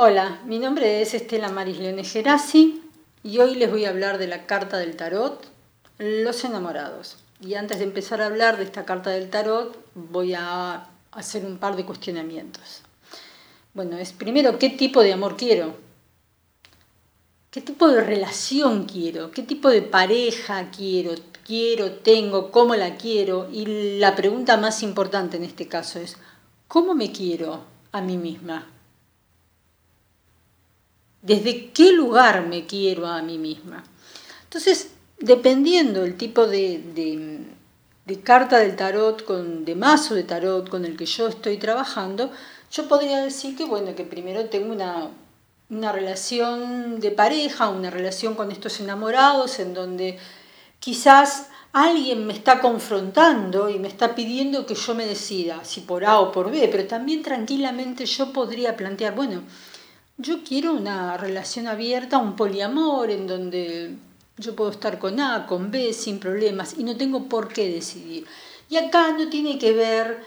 Hola, 0.00 0.40
mi 0.44 0.60
nombre 0.60 1.02
es 1.02 1.12
Estela 1.12 1.48
Maris 1.48 1.80
Leones 1.80 2.12
Gerasi 2.12 2.84
y 3.24 3.40
hoy 3.40 3.56
les 3.56 3.68
voy 3.68 3.84
a 3.84 3.88
hablar 3.88 4.18
de 4.18 4.28
la 4.28 4.46
carta 4.46 4.78
del 4.78 4.94
tarot, 4.94 5.44
los 5.98 6.44
enamorados. 6.44 7.16
Y 7.40 7.54
antes 7.54 7.78
de 7.78 7.84
empezar 7.84 8.22
a 8.22 8.26
hablar 8.26 8.58
de 8.58 8.62
esta 8.62 8.84
carta 8.84 9.10
del 9.10 9.28
tarot, 9.28 9.76
voy 9.96 10.34
a 10.34 10.86
hacer 11.10 11.44
un 11.44 11.58
par 11.58 11.74
de 11.74 11.84
cuestionamientos. 11.84 12.82
Bueno, 13.74 13.98
es 13.98 14.12
primero, 14.12 14.56
¿qué 14.60 14.70
tipo 14.70 15.02
de 15.02 15.14
amor 15.14 15.36
quiero? 15.36 15.74
¿Qué 17.50 17.60
tipo 17.60 17.88
de 17.88 18.00
relación 18.00 18.84
quiero? 18.84 19.32
¿Qué 19.32 19.42
tipo 19.42 19.68
de 19.68 19.82
pareja 19.82 20.70
quiero? 20.70 21.16
Quiero, 21.44 21.90
tengo, 21.90 22.52
cómo 22.52 22.76
la 22.76 22.94
quiero. 22.98 23.50
Y 23.52 23.98
la 23.98 24.14
pregunta 24.14 24.58
más 24.58 24.84
importante 24.84 25.38
en 25.38 25.42
este 25.42 25.66
caso 25.66 25.98
es, 25.98 26.16
¿cómo 26.68 26.94
me 26.94 27.10
quiero 27.10 27.64
a 27.90 28.00
mí 28.00 28.16
misma? 28.16 28.77
Desde 31.22 31.70
qué 31.70 31.92
lugar 31.92 32.46
me 32.46 32.66
quiero 32.66 33.06
a 33.06 33.22
mí 33.22 33.38
misma. 33.38 33.84
Entonces, 34.44 34.90
dependiendo 35.18 36.04
el 36.04 36.16
tipo 36.16 36.46
de, 36.46 37.44
carta 38.22 38.58
del 38.58 38.76
tarot, 38.76 39.24
con, 39.24 39.64
de 39.64 39.74
mazo 39.74 40.14
de 40.14 40.22
tarot 40.22 40.68
con 40.68 40.84
el 40.84 40.96
que 40.96 41.06
yo 41.06 41.28
estoy 41.28 41.58
trabajando, 41.58 42.30
yo 42.70 42.88
podría 42.88 43.18
decir 43.18 43.56
que, 43.56 43.64
bueno, 43.64 43.94
que 43.94 44.04
primero 44.04 44.46
tengo 44.46 44.72
una, 44.72 45.08
una 45.70 45.92
relación 45.92 47.00
de 47.00 47.10
pareja, 47.10 47.68
una 47.68 47.90
relación 47.90 48.34
con 48.34 48.50
estos 48.50 48.80
enamorados, 48.80 49.58
en 49.58 49.74
donde 49.74 50.18
quizás 50.80 51.48
alguien 51.72 52.26
me 52.26 52.32
está 52.32 52.60
confrontando 52.60 53.68
y 53.68 53.78
me 53.78 53.88
está 53.88 54.14
pidiendo 54.14 54.64
que 54.66 54.74
yo 54.74 54.94
me 54.94 55.06
decida, 55.06 55.64
si 55.64 55.80
por 55.80 56.04
A 56.04 56.20
o 56.20 56.32
por 56.32 56.50
B, 56.50 56.68
pero 56.70 56.86
también 56.86 57.22
tranquilamente 57.22 58.06
yo 58.06 58.32
podría 58.32 58.76
plantear, 58.76 59.14
bueno, 59.14 59.42
yo 60.18 60.42
quiero 60.42 60.72
una 60.72 61.16
relación 61.16 61.68
abierta, 61.68 62.18
un 62.18 62.34
poliamor 62.34 63.10
en 63.10 63.26
donde 63.28 63.96
yo 64.36 64.54
puedo 64.56 64.70
estar 64.70 64.98
con 64.98 65.20
A, 65.20 65.46
con 65.46 65.70
B 65.70 65.92
sin 65.92 66.18
problemas 66.18 66.74
y 66.76 66.82
no 66.82 66.96
tengo 66.96 67.28
por 67.28 67.48
qué 67.48 67.70
decidir. 67.70 68.26
Y 68.68 68.76
acá 68.76 69.12
no 69.12 69.30
tiene 69.30 69.58
que 69.58 69.72
ver, 69.72 70.18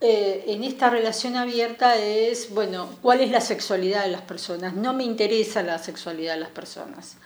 eh, 0.00 0.44
en 0.46 0.62
esta 0.62 0.88
relación 0.88 1.36
abierta 1.36 1.96
es, 1.96 2.54
bueno, 2.54 2.88
cuál 3.02 3.20
es 3.20 3.30
la 3.30 3.40
sexualidad 3.40 4.04
de 4.04 4.12
las 4.12 4.22
personas. 4.22 4.74
No 4.74 4.94
me 4.94 5.02
interesa 5.02 5.64
la 5.64 5.78
sexualidad 5.78 6.34
de 6.34 6.40
las 6.40 6.50
personas. 6.50 7.16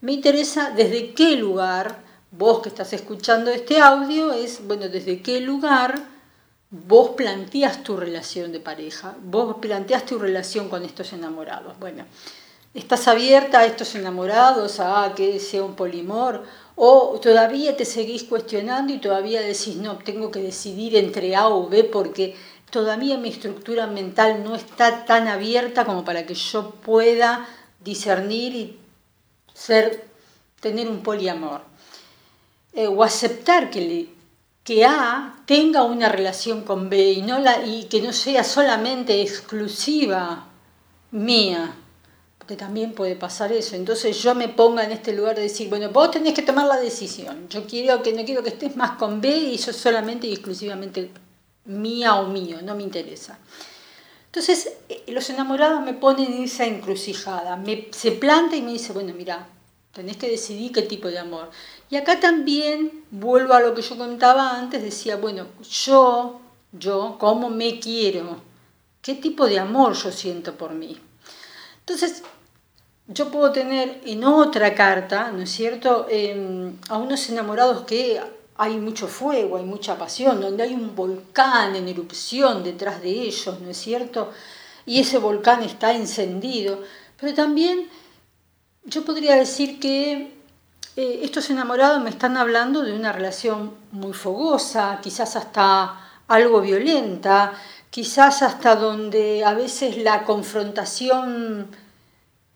Me 0.00 0.12
interesa 0.12 0.70
desde 0.70 1.12
qué 1.14 1.36
lugar, 1.36 1.98
vos 2.30 2.62
que 2.62 2.68
estás 2.68 2.92
escuchando 2.92 3.50
este 3.50 3.80
audio, 3.80 4.32
es, 4.32 4.64
bueno, 4.66 4.88
desde 4.88 5.20
qué 5.20 5.40
lugar 5.40 6.09
vos 6.70 7.10
planteas 7.10 7.82
tu 7.82 7.96
relación 7.96 8.52
de 8.52 8.60
pareja, 8.60 9.16
vos 9.22 9.56
planteas 9.60 10.06
tu 10.06 10.18
relación 10.18 10.68
con 10.68 10.84
estos 10.84 11.12
enamorados. 11.12 11.78
Bueno, 11.80 12.04
¿estás 12.74 13.08
abierta 13.08 13.60
a 13.60 13.66
estos 13.66 13.94
enamorados, 13.96 14.78
a 14.78 15.12
que 15.16 15.40
sea 15.40 15.64
un 15.64 15.74
polimor? 15.74 16.44
¿O 16.76 17.18
todavía 17.20 17.76
te 17.76 17.84
seguís 17.84 18.22
cuestionando 18.22 18.92
y 18.92 18.98
todavía 18.98 19.40
decís, 19.40 19.76
no, 19.76 19.98
tengo 19.98 20.30
que 20.30 20.40
decidir 20.40 20.96
entre 20.96 21.34
A 21.34 21.48
o 21.48 21.68
B 21.68 21.84
porque 21.84 22.36
todavía 22.70 23.18
mi 23.18 23.30
estructura 23.30 23.88
mental 23.88 24.44
no 24.44 24.54
está 24.54 25.04
tan 25.04 25.26
abierta 25.26 25.84
como 25.84 26.04
para 26.04 26.24
que 26.24 26.34
yo 26.34 26.70
pueda 26.70 27.48
discernir 27.80 28.54
y 28.54 28.78
ser, 29.52 30.04
tener 30.60 30.88
un 30.88 31.02
poliamor? 31.02 31.62
Eh, 32.72 32.86
o 32.86 33.02
aceptar 33.02 33.68
que 33.68 33.80
le, 33.80 34.19
que 34.70 34.84
A 34.84 35.34
tenga 35.46 35.82
una 35.82 36.08
relación 36.08 36.62
con 36.62 36.88
B 36.88 37.10
y, 37.10 37.22
no 37.22 37.40
la, 37.40 37.66
y 37.66 37.86
que 37.86 38.00
no 38.00 38.12
sea 38.12 38.44
solamente 38.44 39.20
exclusiva 39.20 40.46
mía, 41.10 41.74
porque 42.38 42.54
también 42.54 42.92
puede 42.92 43.16
pasar 43.16 43.50
eso. 43.50 43.74
Entonces 43.74 44.22
yo 44.22 44.32
me 44.36 44.46
ponga 44.46 44.84
en 44.84 44.92
este 44.92 45.12
lugar 45.12 45.34
de 45.34 45.42
decir, 45.42 45.68
bueno, 45.68 45.90
vos 45.90 46.12
tenés 46.12 46.34
que 46.34 46.42
tomar 46.42 46.66
la 46.66 46.76
decisión. 46.76 47.48
Yo 47.48 47.66
quiero 47.66 48.00
que 48.00 48.12
no 48.12 48.24
quiero 48.24 48.44
que 48.44 48.50
estés 48.50 48.76
más 48.76 48.92
con 48.92 49.20
B 49.20 49.36
y 49.36 49.54
eso 49.56 49.72
solamente 49.72 50.28
y 50.28 50.34
exclusivamente 50.34 51.10
mía 51.64 52.14
o 52.14 52.28
mío, 52.28 52.58
no 52.62 52.76
me 52.76 52.84
interesa. 52.84 53.40
Entonces 54.26 54.74
eh, 54.88 55.02
los 55.08 55.28
enamorados 55.30 55.82
me 55.82 55.94
ponen 55.94 56.32
en 56.32 56.44
esa 56.44 56.64
encrucijada, 56.64 57.56
me, 57.56 57.88
se 57.90 58.12
planta 58.12 58.54
y 58.54 58.62
me 58.62 58.70
dice, 58.70 58.92
bueno, 58.92 59.14
mira, 59.16 59.48
tenés 59.92 60.16
que 60.16 60.28
decidir 60.30 60.72
qué 60.72 60.82
tipo 60.82 61.08
de 61.08 61.18
amor. 61.18 61.50
Y 61.88 61.96
acá 61.96 62.20
también 62.20 63.04
vuelvo 63.10 63.54
a 63.54 63.60
lo 63.60 63.74
que 63.74 63.82
yo 63.82 63.96
contaba 63.96 64.56
antes, 64.58 64.82
decía, 64.82 65.16
bueno, 65.16 65.46
yo, 65.68 66.40
yo, 66.72 67.16
¿cómo 67.18 67.50
me 67.50 67.80
quiero? 67.80 68.40
¿Qué 69.02 69.14
tipo 69.14 69.46
de 69.46 69.58
amor 69.58 69.94
yo 69.94 70.12
siento 70.12 70.54
por 70.56 70.72
mí? 70.72 70.98
Entonces, 71.80 72.22
yo 73.08 73.30
puedo 73.30 73.50
tener 73.50 74.00
en 74.04 74.22
otra 74.24 74.74
carta, 74.74 75.32
¿no 75.32 75.42
es 75.42 75.50
cierto?, 75.50 76.06
em, 76.08 76.76
a 76.88 76.96
unos 76.96 77.28
enamorados 77.28 77.82
que 77.84 78.20
hay 78.56 78.76
mucho 78.76 79.08
fuego, 79.08 79.56
hay 79.56 79.64
mucha 79.64 79.98
pasión, 79.98 80.40
donde 80.40 80.62
hay 80.62 80.74
un 80.74 80.94
volcán 80.94 81.74
en 81.74 81.88
erupción 81.88 82.62
detrás 82.62 83.02
de 83.02 83.08
ellos, 83.08 83.58
¿no 83.60 83.70
es 83.70 83.78
cierto? 83.78 84.30
Y 84.86 85.00
ese 85.00 85.18
volcán 85.18 85.62
está 85.62 85.92
encendido. 85.92 86.82
Pero 87.18 87.34
también 87.34 87.88
yo 88.84 89.04
podría 89.04 89.36
decir 89.36 89.78
que 89.78 90.34
eh, 90.96 91.20
estos 91.22 91.50
enamorados 91.50 92.02
me 92.02 92.10
están 92.10 92.36
hablando 92.36 92.82
de 92.82 92.94
una 92.94 93.12
relación 93.12 93.74
muy 93.92 94.12
fogosa, 94.12 95.00
quizás 95.02 95.36
hasta 95.36 96.22
algo 96.28 96.60
violenta, 96.60 97.52
quizás 97.90 98.42
hasta 98.42 98.76
donde 98.76 99.44
a 99.44 99.54
veces 99.54 99.96
la 99.98 100.24
confrontación 100.24 101.68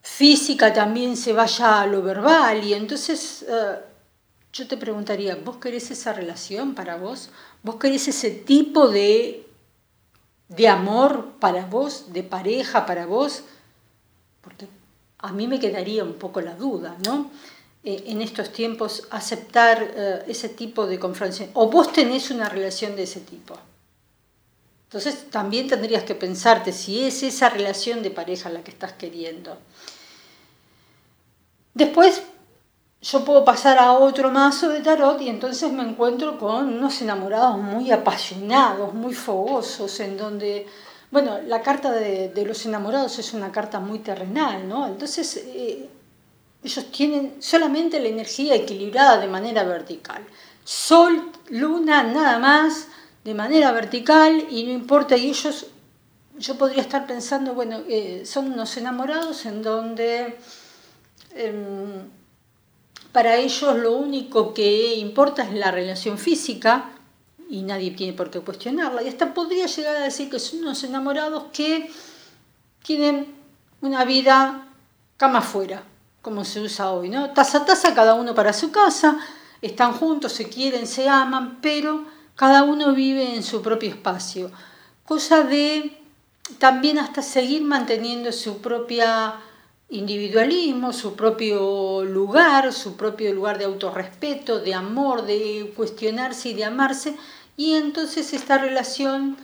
física 0.02 0.72
también 0.72 1.16
se 1.16 1.32
vaya 1.32 1.80
a 1.80 1.86
lo 1.86 2.02
verbal 2.02 2.62
y 2.62 2.74
entonces 2.74 3.44
eh, 3.48 3.78
yo 4.52 4.68
te 4.68 4.76
preguntaría, 4.76 5.36
¿vos 5.36 5.56
querés 5.56 5.90
esa 5.90 6.12
relación 6.12 6.74
para 6.74 6.96
vos? 6.96 7.30
¿Vos 7.62 7.76
querés 7.76 8.06
ese 8.06 8.30
tipo 8.30 8.88
de, 8.88 9.48
de 10.48 10.68
amor 10.68 11.32
para 11.40 11.66
vos, 11.66 12.12
de 12.12 12.22
pareja 12.22 12.86
para 12.86 13.06
vos? 13.06 13.42
A 15.24 15.32
mí 15.32 15.46
me 15.46 15.58
quedaría 15.58 16.04
un 16.04 16.14
poco 16.14 16.42
la 16.42 16.54
duda, 16.54 16.96
¿no? 17.02 17.30
Eh, 17.82 18.04
en 18.08 18.20
estos 18.20 18.52
tiempos 18.52 19.08
aceptar 19.10 19.82
eh, 19.82 20.24
ese 20.28 20.50
tipo 20.50 20.86
de 20.86 20.98
confrontación. 20.98 21.48
O 21.54 21.70
vos 21.70 21.92
tenés 21.92 22.30
una 22.30 22.50
relación 22.50 22.94
de 22.94 23.04
ese 23.04 23.20
tipo. 23.20 23.56
Entonces 24.84 25.30
también 25.30 25.66
tendrías 25.66 26.04
que 26.04 26.14
pensarte 26.14 26.72
si 26.72 27.04
es 27.04 27.22
esa 27.22 27.48
relación 27.48 28.02
de 28.02 28.10
pareja 28.10 28.50
la 28.50 28.62
que 28.62 28.70
estás 28.70 28.92
queriendo. 28.92 29.56
Después 31.72 32.22
yo 33.00 33.24
puedo 33.24 33.46
pasar 33.46 33.78
a 33.78 33.92
otro 33.92 34.30
mazo 34.30 34.68
de 34.68 34.80
tarot 34.80 35.20
y 35.22 35.30
entonces 35.30 35.72
me 35.72 35.82
encuentro 35.82 36.38
con 36.38 36.68
unos 36.68 37.00
enamorados 37.00 37.58
muy 37.58 37.90
apasionados, 37.90 38.92
muy 38.92 39.14
fogosos, 39.14 40.00
en 40.00 40.18
donde, 40.18 40.66
bueno, 41.10 41.38
la 41.46 41.62
carta 41.62 41.92
de, 41.92 42.44
los 42.46 42.66
enamorados 42.66 43.18
es 43.18 43.32
una 43.34 43.52
carta 43.52 43.78
muy 43.80 44.00
terrenal, 44.00 44.68
¿no? 44.68 44.86
Entonces 44.86 45.36
eh, 45.36 45.88
ellos 46.62 46.90
tienen 46.90 47.36
solamente 47.40 48.00
la 48.00 48.08
energía 48.08 48.54
equilibrada 48.54 49.18
de 49.18 49.28
manera 49.28 49.64
vertical. 49.64 50.24
Sol, 50.64 51.30
luna, 51.50 52.02
nada 52.02 52.38
más, 52.38 52.88
de 53.22 53.34
manera 53.34 53.70
vertical 53.72 54.46
y 54.50 54.64
no 54.64 54.72
importa. 54.72 55.16
Y 55.16 55.28
ellos, 55.28 55.66
yo 56.38 56.56
podría 56.56 56.82
estar 56.82 57.06
pensando, 57.06 57.54
bueno, 57.54 57.82
eh, 57.88 58.22
son 58.24 58.52
unos 58.52 58.76
enamorados 58.76 59.44
en 59.46 59.62
donde 59.62 60.38
em, 61.34 62.08
para 63.12 63.36
ellos 63.36 63.76
lo 63.76 63.92
único 63.92 64.54
que 64.54 64.94
importa 64.94 65.44
es 65.44 65.52
la 65.52 65.70
relación 65.70 66.18
física 66.18 66.93
y 67.48 67.62
nadie 67.62 67.92
tiene 67.92 68.12
por 68.12 68.30
qué 68.30 68.40
cuestionarla. 68.40 69.02
Y 69.02 69.08
hasta 69.08 69.34
podría 69.34 69.66
llegar 69.66 69.96
a 69.96 70.00
decir 70.00 70.30
que 70.30 70.38
son 70.38 70.60
unos 70.60 70.82
enamorados 70.84 71.44
que 71.52 71.90
tienen 72.82 73.34
una 73.80 74.04
vida 74.04 74.68
cama 75.16 75.38
afuera 75.38 75.84
como 76.24 76.42
se 76.42 76.58
usa 76.60 76.90
hoy, 76.90 77.10
¿no? 77.10 77.30
Taza 77.34 77.58
a 77.58 77.64
taza, 77.66 77.94
cada 77.94 78.14
uno 78.14 78.34
para 78.34 78.54
su 78.54 78.72
casa, 78.72 79.18
están 79.60 79.92
juntos, 79.92 80.32
se 80.32 80.48
quieren, 80.48 80.86
se 80.86 81.06
aman, 81.06 81.58
pero 81.60 82.06
cada 82.34 82.62
uno 82.62 82.94
vive 82.94 83.34
en 83.36 83.42
su 83.42 83.60
propio 83.60 83.90
espacio. 83.90 84.50
Cosa 85.04 85.42
de 85.42 86.00
también 86.58 86.98
hasta 86.98 87.20
seguir 87.20 87.62
manteniendo 87.62 88.32
su 88.32 88.62
propia 88.62 89.34
individualismo, 89.90 90.92
su 90.92 91.14
propio 91.14 92.04
lugar, 92.04 92.72
su 92.72 92.96
propio 92.96 93.32
lugar 93.32 93.58
de 93.58 93.64
autorrespeto, 93.64 94.60
de 94.60 94.74
amor, 94.74 95.26
de 95.26 95.72
cuestionarse 95.76 96.50
y 96.50 96.54
de 96.54 96.64
amarse, 96.64 97.16
y 97.56 97.74
entonces 97.74 98.32
esta 98.32 98.58
relación 98.58 99.36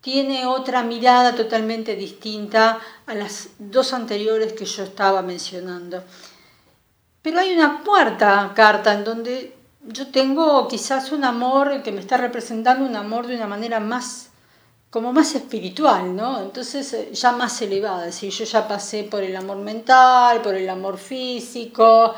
tiene 0.00 0.46
otra 0.46 0.82
mirada 0.82 1.34
totalmente 1.34 1.94
distinta 1.96 2.78
a 3.06 3.14
las 3.14 3.50
dos 3.58 3.92
anteriores 3.92 4.52
que 4.52 4.64
yo 4.64 4.84
estaba 4.84 5.22
mencionando. 5.22 6.02
Pero 7.22 7.40
hay 7.40 7.54
una 7.54 7.82
cuarta 7.84 8.52
carta 8.54 8.94
en 8.94 9.04
donde 9.04 9.54
yo 9.82 10.08
tengo 10.08 10.68
quizás 10.68 11.12
un 11.12 11.24
amor 11.24 11.82
que 11.82 11.92
me 11.92 12.00
está 12.00 12.16
representando 12.16 12.84
un 12.84 12.96
amor 12.96 13.26
de 13.26 13.36
una 13.36 13.46
manera 13.46 13.80
más 13.80 14.29
como 14.90 15.12
más 15.12 15.34
espiritual, 15.36 16.14
¿no? 16.14 16.40
Entonces 16.40 16.92
eh, 16.92 17.10
ya 17.12 17.32
más 17.32 17.62
elevada, 17.62 18.08
es 18.08 18.14
decir, 18.16 18.32
yo 18.32 18.44
ya 18.44 18.66
pasé 18.66 19.04
por 19.04 19.22
el 19.22 19.36
amor 19.36 19.58
mental, 19.58 20.42
por 20.42 20.56
el 20.56 20.68
amor 20.68 20.98
físico, 20.98 22.14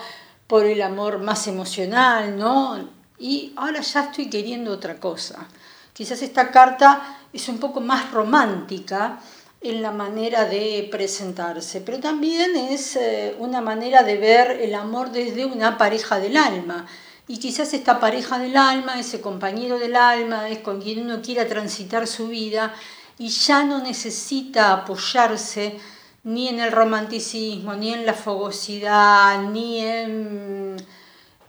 por 0.46 0.64
el 0.64 0.80
amor 0.80 1.18
más 1.18 1.46
emocional, 1.46 2.36
¿no? 2.36 2.88
Y 3.18 3.52
ahora 3.56 3.80
ya 3.80 4.04
estoy 4.04 4.28
queriendo 4.28 4.72
otra 4.72 4.98
cosa. 4.98 5.46
Quizás 5.92 6.22
esta 6.22 6.50
carta 6.50 7.18
es 7.32 7.48
un 7.48 7.58
poco 7.58 7.80
más 7.80 8.10
romántica 8.10 9.20
en 9.60 9.82
la 9.82 9.92
manera 9.92 10.46
de 10.46 10.88
presentarse, 10.90 11.82
pero 11.82 12.00
también 12.00 12.56
es 12.56 12.96
eh, 12.96 13.36
una 13.38 13.60
manera 13.60 14.02
de 14.02 14.16
ver 14.16 14.50
el 14.62 14.74
amor 14.74 15.12
desde 15.12 15.44
una 15.44 15.78
pareja 15.78 16.18
del 16.18 16.36
alma. 16.36 16.86
Y 17.32 17.38
quizás 17.38 17.72
esta 17.72 17.98
pareja 17.98 18.38
del 18.38 18.58
alma, 18.58 19.00
ese 19.00 19.22
compañero 19.22 19.78
del 19.78 19.96
alma, 19.96 20.50
es 20.50 20.58
con 20.58 20.82
quien 20.82 21.00
uno 21.00 21.22
quiera 21.22 21.48
transitar 21.48 22.06
su 22.06 22.28
vida 22.28 22.74
y 23.16 23.30
ya 23.30 23.64
no 23.64 23.78
necesita 23.78 24.70
apoyarse 24.70 25.78
ni 26.24 26.48
en 26.48 26.60
el 26.60 26.70
romanticismo, 26.70 27.74
ni 27.74 27.94
en 27.94 28.04
la 28.04 28.12
fogosidad, 28.12 29.44
ni 29.44 29.80
en, 29.80 30.76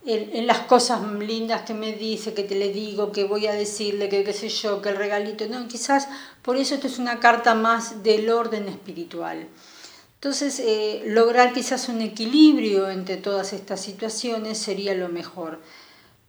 en, 0.05 0.47
las 0.47 0.59
cosas 0.59 1.01
lindas 1.19 1.63
que 1.63 1.73
me 1.73 1.91
dice, 1.91 2.33
que 2.33 2.43
te 2.43 2.55
le 2.55 2.71
digo, 2.71 3.11
que 3.11 3.25
voy 3.25 3.47
a 3.47 3.53
decirle, 3.53 4.07
que 4.07 4.23
qué 4.23 4.31
sé 4.31 4.47
yo, 4.47 4.81
que 4.81 4.87
el 4.87 4.95
regalito. 4.95 5.45
No, 5.49 5.67
quizás 5.67 6.07
por 6.43 6.55
eso 6.55 6.75
esto 6.75 6.87
es 6.87 6.97
una 6.97 7.19
carta 7.19 7.55
más 7.55 8.03
del 8.03 8.29
orden 8.29 8.69
espiritual. 8.69 9.49
Entonces, 10.23 10.61
eh, 10.61 11.03
lograr 11.05 11.51
quizás 11.51 11.89
un 11.89 11.99
equilibrio 11.99 12.89
entre 12.89 13.17
todas 13.17 13.51
estas 13.51 13.81
situaciones 13.81 14.57
sería 14.57 14.95
lo 14.95 15.09
mejor. 15.09 15.59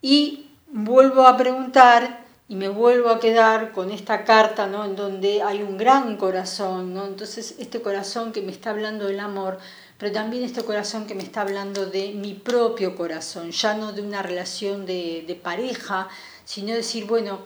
Y 0.01 0.47
vuelvo 0.67 1.25
a 1.25 1.37
preguntar 1.37 2.25
y 2.49 2.55
me 2.55 2.67
vuelvo 2.67 3.07
a 3.07 3.21
quedar 3.21 3.71
con 3.71 3.91
esta 3.91 4.25
carta, 4.25 4.67
¿no? 4.67 4.83
En 4.83 4.97
donde 4.97 5.41
hay 5.43 5.63
un 5.63 5.77
gran 5.77 6.17
corazón, 6.17 6.93
¿no? 6.93 7.05
Entonces, 7.05 7.55
este 7.57 7.81
corazón 7.81 8.33
que 8.33 8.41
me 8.41 8.51
está 8.51 8.71
hablando 8.71 9.05
del 9.07 9.21
amor, 9.21 9.59
pero 9.97 10.11
también 10.11 10.43
este 10.43 10.65
corazón 10.65 11.07
que 11.07 11.15
me 11.15 11.23
está 11.23 11.43
hablando 11.43 11.85
de 11.85 12.11
mi 12.11 12.33
propio 12.33 12.97
corazón, 12.97 13.51
ya 13.51 13.75
no 13.75 13.93
de 13.93 14.01
una 14.01 14.21
relación 14.21 14.85
de, 14.85 15.23
de 15.25 15.35
pareja, 15.35 16.09
sino 16.43 16.73
decir, 16.73 17.05
bueno, 17.05 17.39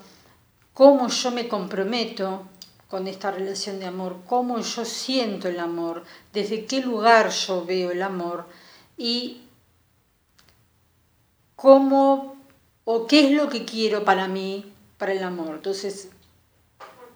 cómo 0.74 1.10
yo 1.10 1.30
me 1.30 1.48
comprometo 1.48 2.48
con 2.90 3.08
esta 3.08 3.30
relación 3.30 3.80
de 3.80 3.86
amor, 3.86 4.18
cómo 4.28 4.60
yo 4.60 4.84
siento 4.84 5.48
el 5.48 5.60
amor, 5.60 6.04
desde 6.34 6.66
qué 6.66 6.82
lugar 6.82 7.30
yo 7.30 7.64
veo 7.64 7.92
el 7.92 8.02
amor 8.02 8.48
y 8.98 9.44
cómo 11.56 12.36
o 12.86 13.06
qué 13.06 13.28
es 13.28 13.32
lo 13.32 13.48
que 13.48 13.64
quiero 13.64 14.04
para 14.04 14.28
mí, 14.28 14.74
para 14.98 15.14
el 15.14 15.24
amor. 15.24 15.58
Entonces, 15.58 16.10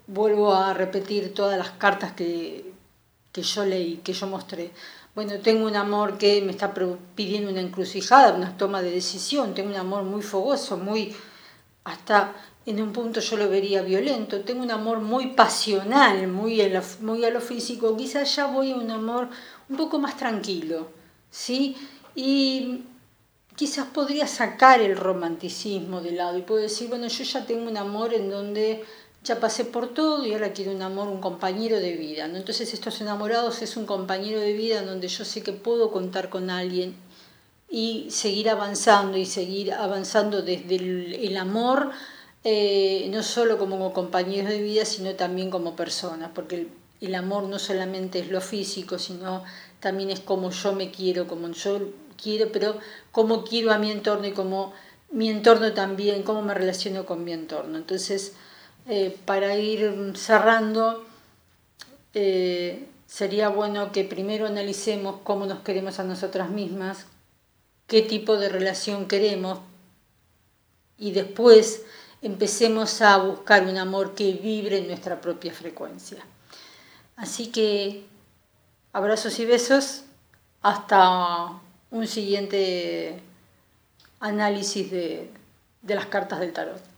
vuelvo 0.05 0.53
a 0.53 0.75
repetir 0.75 1.33
todas 1.33 1.57
las 1.57 1.71
cartas 1.71 2.13
que, 2.13 2.71
que 3.31 3.41
yo 3.41 3.65
leí, 3.65 3.97
que 3.97 4.13
yo 4.13 4.27
mostré. 4.27 4.71
Bueno, 5.15 5.39
tengo 5.39 5.65
un 5.65 5.75
amor 5.75 6.19
que 6.19 6.39
me 6.43 6.51
está 6.51 6.71
pidiendo 7.15 7.49
una 7.49 7.61
encrucijada, 7.61 8.33
una 8.33 8.55
toma 8.57 8.83
de 8.83 8.91
decisión, 8.91 9.55
tengo 9.55 9.71
un 9.71 9.75
amor 9.75 10.03
muy 10.03 10.21
fogoso, 10.21 10.77
muy 10.77 11.15
hasta 11.83 12.33
en 12.65 12.81
un 12.81 12.93
punto 12.93 13.19
yo 13.19 13.37
lo 13.37 13.49
vería 13.49 13.81
violento, 13.81 14.41
tengo 14.41 14.63
un 14.63 14.71
amor 14.71 14.99
muy 14.99 15.27
pasional, 15.27 16.27
muy 16.27 16.61
a 16.61 16.69
lo, 16.69 17.41
físico, 17.41 17.97
quizás 17.97 18.35
ya 18.35 18.47
voy 18.47 18.71
a 18.71 18.75
un 18.75 18.89
amor 18.89 19.29
un 19.69 19.75
poco 19.75 19.99
más 19.99 20.15
tranquilo, 20.15 20.87
¿sí? 21.29 21.75
Y 22.15 22.83
quizás 23.55 23.87
podría 23.87 24.27
sacar 24.27 24.79
el 24.79 24.95
romanticismo 24.95 25.99
de 25.99 26.13
lado 26.13 26.37
y 26.37 26.43
puedo 26.43 26.61
decir, 26.61 26.87
bueno, 26.87 27.07
yo 27.07 27.23
ya 27.23 27.45
tengo 27.45 27.69
un 27.69 27.75
amor 27.75 28.13
en 28.13 28.29
donde 28.29 28.85
ya 29.25 29.39
pasé 29.39 29.65
por 29.65 29.93
todo 29.93 30.25
y 30.25 30.33
ahora 30.33 30.53
quiero 30.53 30.71
un 30.71 30.81
amor, 30.81 31.09
un 31.09 31.19
compañero 31.19 31.79
de 31.79 31.93
vida. 31.97 32.25
Entonces 32.25 32.73
estos 32.73 33.01
enamorados 33.01 33.61
es 33.61 33.75
un 33.75 33.85
compañero 33.85 34.39
de 34.39 34.53
vida 34.53 34.79
en 34.79 34.85
donde 34.85 35.07
yo 35.09 35.25
sé 35.25 35.43
que 35.43 35.53
puedo 35.53 35.91
contar 35.91 36.29
con 36.29 36.49
alguien 36.49 36.95
y 37.69 38.07
seguir 38.09 38.49
avanzando 38.49 39.17
y 39.17 39.25
seguir 39.25 39.73
avanzando 39.73 40.41
desde 40.41 40.75
el 40.75 41.37
amor 41.37 41.91
eh, 42.43 43.07
no 43.09 43.23
solo 43.23 43.57
como 43.57 43.93
compañeros 43.93 44.49
de 44.49 44.61
vida, 44.61 44.85
sino 44.85 45.15
también 45.15 45.49
como 45.49 45.75
personas, 45.75 46.31
porque 46.35 46.67
el, 46.99 47.15
amor 47.15 47.43
no 47.43 47.57
solamente 47.59 48.19
es 48.19 48.29
lo 48.29 48.41
físico, 48.41 48.99
sino 48.99 49.43
también 49.79 50.09
es 50.09 50.19
como 50.19 50.51
yo 50.51 50.73
me 50.73 50.91
quiero, 50.91 51.27
como 51.27 51.49
yo 51.49 51.79
quiero, 52.21 52.51
pero 52.51 52.77
cómo 53.11 53.43
quiero 53.43 53.71
a 53.71 53.77
mi 53.77 53.91
entorno 53.91 54.27
y 54.27 54.33
cómo 54.33 54.73
mi 55.11 55.29
entorno 55.29 55.73
también, 55.73 56.23
cómo 56.23 56.41
me 56.41 56.53
relaciono 56.53 57.05
con 57.05 57.23
mi 57.23 57.33
entorno. 57.33 57.77
Entonces, 57.77 58.33
eh, 58.87 59.17
para 59.25 59.57
ir 59.57 60.13
cerrando, 60.15 61.05
eh, 62.13 62.87
sería 63.07 63.49
bueno 63.49 63.91
que 63.91 64.03
primero 64.03 64.47
analicemos 64.47 65.17
cómo 65.23 65.45
nos 65.45 65.59
queremos 65.59 65.99
a 65.99 66.03
nosotras 66.03 66.49
mismas, 66.49 67.05
qué 67.87 68.01
tipo 68.01 68.37
de 68.37 68.49
relación 68.49 69.07
queremos 69.07 69.59
y 70.97 71.11
después 71.11 71.83
empecemos 72.23 73.01
a 73.01 73.17
buscar 73.17 73.67
un 73.67 73.77
amor 73.77 74.15
que 74.15 74.31
vibre 74.33 74.77
en 74.79 74.87
nuestra 74.87 75.19
propia 75.19 75.53
frecuencia. 75.53 76.25
Así 77.17 77.47
que 77.47 78.05
abrazos 78.93 79.37
y 79.39 79.45
besos 79.45 80.03
hasta 80.61 81.59
un 81.91 82.07
siguiente 82.07 83.19
análisis 84.21 84.89
de, 84.89 85.29
las 85.83 86.05
cartas 86.05 86.39
del 86.39 86.53
tarot. 86.53 86.92